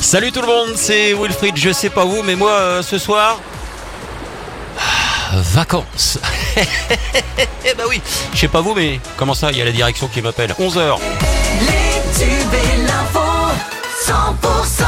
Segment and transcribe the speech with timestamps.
[0.00, 1.56] Salut tout le monde, c'est Wilfried.
[1.56, 3.38] Je sais pas vous, mais moi euh, ce soir.
[4.78, 6.18] ah, Vacances.
[7.66, 8.00] Eh bah oui,
[8.34, 10.54] je sais pas vous, mais comment ça, il y a la direction qui m'appelle.
[10.60, 10.98] 11h.
[11.60, 13.20] Les tubes et l'info
[14.06, 14.84] 100%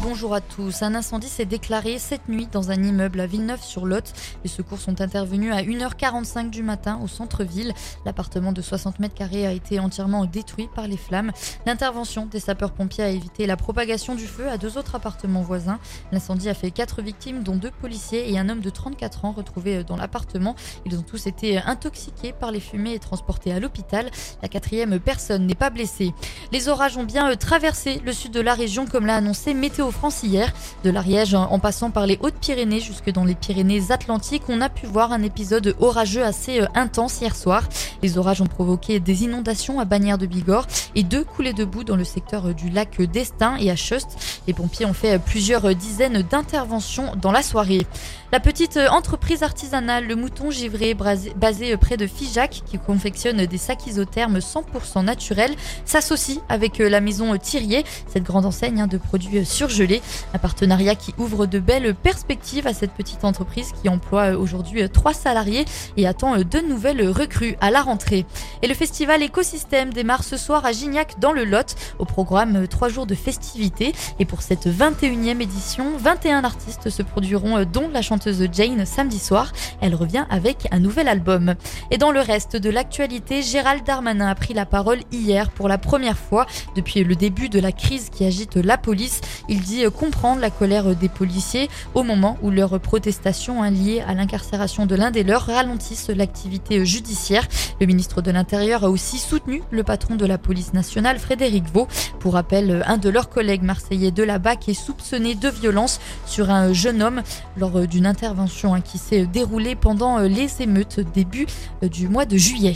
[0.00, 0.82] Bonjour à tous.
[0.82, 4.12] Un incendie s'est déclaré cette nuit dans un immeuble à Villeneuve-sur-Lot.
[4.44, 7.74] Les secours sont intervenus à 1h45 du matin au centre-ville.
[8.06, 11.32] L'appartement de 60 mètres carrés a été entièrement détruit par les flammes.
[11.66, 15.80] L'intervention des sapeurs-pompiers a évité la propagation du feu à deux autres appartements voisins.
[16.12, 19.82] L'incendie a fait quatre victimes, dont deux policiers et un homme de 34 ans retrouvé
[19.82, 20.54] dans l'appartement.
[20.86, 24.12] Ils ont tous été intoxiqués par les fumées et transportés à l'hôpital.
[24.42, 26.14] La quatrième personne n'est pas blessée.
[26.52, 29.71] Les orages ont bien euh, traversé le sud de la région comme l'a annoncé Météo
[29.90, 30.52] France hier.
[30.84, 35.12] De l'Ariège en passant par les Hautes-Pyrénées jusque dans les Pyrénées-Atlantiques, on a pu voir
[35.12, 37.62] un épisode orageux assez euh, intense hier soir.
[38.02, 41.84] Les orages ont provoqué des inondations à Bagnères de Bigorre et deux coulées de boue
[41.84, 44.08] dans le secteur euh, du lac d'Estaing et à Chust.
[44.46, 47.86] Les pompiers ont fait euh, plusieurs dizaines d'interventions dans la soirée.
[48.32, 53.86] La petite entreprise artisanale Le Mouton Givré, basée près de Figeac, qui confectionne des sacs
[53.86, 60.38] isothermes 100% naturels, s'associe avec la maison Thirier, cette grande enseigne hein, de produits Un
[60.38, 65.64] partenariat qui ouvre de belles perspectives à cette petite entreprise qui emploie aujourd'hui trois salariés
[65.96, 68.26] et attend de nouvelles recrues à la rentrée.
[68.62, 71.76] Et le festival Écosystème démarre ce soir à Gignac dans le Lot.
[72.00, 73.92] Au programme, trois jours de festivités.
[74.18, 79.52] Et pour cette 21e édition, 21 artistes se produiront, dont la chanteuse Jane samedi soir.
[79.80, 81.54] Elle revient avec un nouvel album.
[81.92, 85.78] Et dans le reste de l'actualité, Gérald Darmanin a pris la parole hier pour la
[85.78, 89.20] première fois depuis le début de la crise qui agite la police.
[89.52, 94.14] Il dit comprendre la colère des policiers au moment où leurs protestations hein, liées à
[94.14, 97.46] l'incarcération de l'un des leurs ralentissent l'activité judiciaire.
[97.78, 101.86] Le ministre de l'Intérieur a aussi soutenu le patron de la police nationale, Frédéric Vaux.
[102.18, 106.48] Pour rappel, un de leurs collègues marseillais de la BAC est soupçonné de violence sur
[106.48, 107.20] un jeune homme
[107.58, 111.44] lors d'une intervention hein, qui s'est déroulée pendant les émeutes début
[111.82, 112.72] du mois de juillet.